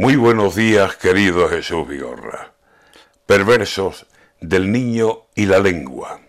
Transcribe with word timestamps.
Muy 0.00 0.16
buenos 0.16 0.54
días, 0.54 0.96
querido 0.96 1.46
Jesús 1.46 1.86
Vigorra. 1.86 2.54
Perversos 3.26 4.06
del 4.40 4.72
niño 4.72 5.26
y 5.34 5.44
la 5.44 5.58
lengua. 5.58 6.22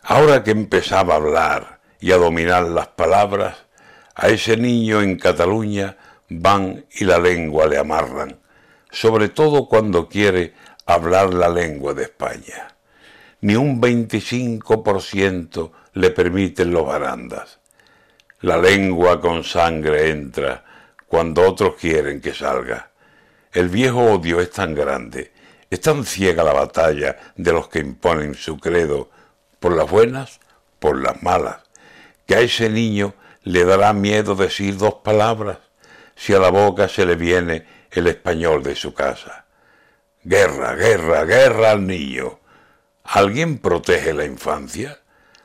Ahora 0.00 0.42
que 0.42 0.52
empezaba 0.52 1.12
a 1.12 1.16
hablar 1.18 1.80
y 2.00 2.10
a 2.10 2.16
dominar 2.16 2.62
las 2.64 2.86
palabras, 2.88 3.66
a 4.14 4.28
ese 4.28 4.56
niño 4.56 5.02
en 5.02 5.18
Cataluña 5.18 5.98
van 6.30 6.86
y 6.90 7.04
la 7.04 7.18
lengua 7.18 7.66
le 7.66 7.76
amarran, 7.76 8.40
sobre 8.90 9.28
todo 9.28 9.68
cuando 9.68 10.08
quiere 10.08 10.54
hablar 10.86 11.34
la 11.34 11.50
lengua 11.50 11.92
de 11.92 12.04
España. 12.04 12.74
Ni 13.42 13.56
un 13.56 13.78
25% 13.78 15.70
le 15.92 16.10
permiten 16.12 16.70
los 16.70 16.86
barandas. 16.86 17.58
La 18.40 18.56
lengua 18.56 19.20
con 19.20 19.44
sangre 19.44 20.08
entra 20.08 20.64
cuando 21.08 21.42
otros 21.48 21.74
quieren 21.74 22.20
que 22.20 22.34
salga. 22.34 22.90
El 23.52 23.68
viejo 23.70 24.00
odio 24.04 24.40
es 24.40 24.50
tan 24.50 24.74
grande, 24.74 25.32
es 25.70 25.80
tan 25.80 26.04
ciega 26.04 26.44
la 26.44 26.52
batalla 26.52 27.16
de 27.34 27.52
los 27.52 27.68
que 27.68 27.80
imponen 27.80 28.34
su 28.34 28.58
credo, 28.58 29.10
por 29.58 29.76
las 29.76 29.90
buenas, 29.90 30.38
por 30.78 31.00
las 31.00 31.22
malas, 31.22 31.58
que 32.26 32.36
a 32.36 32.40
ese 32.40 32.68
niño 32.68 33.14
le 33.42 33.64
dará 33.64 33.92
miedo 33.92 34.34
decir 34.34 34.76
dos 34.76 34.94
palabras 35.02 35.58
si 36.14 36.34
a 36.34 36.38
la 36.38 36.50
boca 36.50 36.88
se 36.88 37.06
le 37.06 37.16
viene 37.16 37.66
el 37.90 38.06
español 38.06 38.62
de 38.62 38.76
su 38.76 38.92
casa. 38.92 39.46
Guerra, 40.22 40.74
guerra, 40.74 41.24
guerra 41.24 41.70
al 41.70 41.86
niño. 41.86 42.40
¿Alguien 43.04 43.58
protege 43.58 44.12
la 44.12 44.24
infancia? 44.24 45.00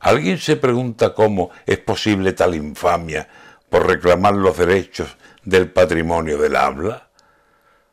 ¿Alguien 0.00 0.38
se 0.38 0.56
pregunta 0.56 1.14
cómo 1.14 1.50
es 1.64 1.78
posible 1.78 2.32
tal 2.32 2.54
infamia 2.54 3.28
por 3.70 3.86
reclamar 3.86 4.34
los 4.34 4.58
derechos 4.58 5.16
del 5.46 5.70
patrimonio 5.70 6.36
del 6.36 6.56
habla? 6.56 7.08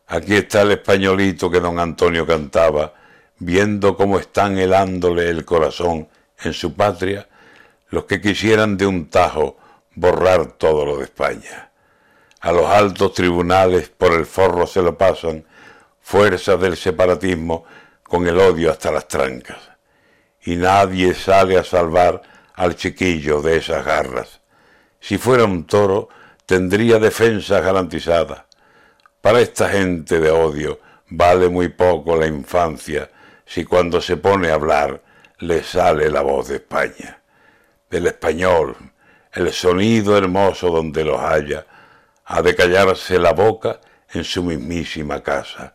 Aquí 0.07 0.35
está 0.35 0.63
el 0.63 0.71
españolito 0.71 1.49
que 1.49 1.61
don 1.61 1.79
Antonio 1.79 2.27
cantaba, 2.27 2.93
viendo 3.39 3.95
cómo 3.95 4.19
están 4.19 4.57
helándole 4.57 5.29
el 5.29 5.45
corazón 5.45 6.09
en 6.43 6.53
su 6.53 6.73
patria 6.73 7.29
los 7.89 8.05
que 8.05 8.19
quisieran 8.19 8.75
de 8.75 8.87
un 8.87 9.09
tajo 9.09 9.57
borrar 9.95 10.53
todo 10.53 10.83
lo 10.85 10.97
de 10.97 11.03
España. 11.03 11.71
A 12.41 12.51
los 12.51 12.65
altos 12.65 13.13
tribunales 13.13 13.89
por 13.89 14.13
el 14.13 14.25
forro 14.25 14.65
se 14.65 14.81
lo 14.81 14.97
pasan 14.97 15.45
fuerzas 16.01 16.59
del 16.59 16.75
separatismo 16.75 17.65
con 18.01 18.27
el 18.27 18.39
odio 18.39 18.71
hasta 18.71 18.91
las 18.91 19.07
trancas. 19.07 19.59
Y 20.43 20.55
nadie 20.55 21.13
sale 21.13 21.57
a 21.57 21.63
salvar 21.63 22.21
al 22.55 22.75
chiquillo 22.75 23.41
de 23.41 23.57
esas 23.57 23.85
garras. 23.85 24.41
Si 24.99 25.17
fuera 25.17 25.45
un 25.45 25.65
toro, 25.65 26.09
tendría 26.53 26.99
defensa 26.99 27.61
garantizada. 27.61 28.45
Para 29.21 29.41
esta 29.41 29.69
gente 29.69 30.19
de 30.19 30.29
odio 30.29 30.79
vale 31.09 31.49
muy 31.49 31.69
poco 31.69 32.15
la 32.15 32.27
infancia 32.27 33.09
si 33.43 33.65
cuando 33.65 33.99
se 33.99 34.17
pone 34.17 34.51
a 34.51 34.53
hablar 34.53 35.01
le 35.39 35.63
sale 35.63 36.11
la 36.11 36.21
voz 36.21 36.49
de 36.49 36.57
España, 36.57 37.23
del 37.89 38.05
español, 38.05 38.75
el 39.31 39.51
sonido 39.51 40.15
hermoso 40.15 40.69
donde 40.69 41.03
los 41.03 41.19
haya, 41.19 41.65
ha 42.25 42.43
de 42.43 42.55
callarse 42.55 43.17
la 43.17 43.33
boca 43.33 43.81
en 44.11 44.23
su 44.23 44.43
mismísima 44.43 45.23
casa. 45.23 45.73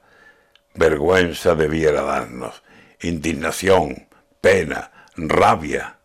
Vergüenza 0.75 1.57
debiera 1.57 2.03
darnos, 2.03 2.63
indignación, 3.01 4.07
pena, 4.41 4.93
rabia. 5.17 5.99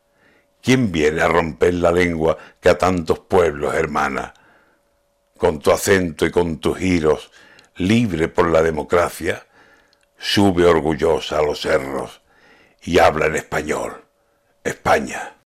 ¿Quién 0.64 0.92
viene 0.92 1.22
a 1.22 1.28
romper 1.28 1.76
la 1.76 1.92
lengua 1.92 2.40
que 2.60 2.70
a 2.70 2.78
tantos 2.80 3.20
pueblos 3.20 3.76
hermana? 3.76 4.34
Con 5.44 5.60
tu 5.60 5.72
acento 5.72 6.26
y 6.26 6.32
con 6.32 6.60
tus 6.60 6.78
giros, 6.78 7.30
libre 7.76 8.30
por 8.30 8.50
la 8.50 8.62
democracia, 8.62 9.46
sube 10.18 10.64
orgullosa 10.64 11.40
a 11.40 11.42
los 11.42 11.60
cerros 11.60 12.22
y 12.82 13.00
habla 13.00 13.26
en 13.26 13.36
español. 13.36 14.06
España. 14.64 15.36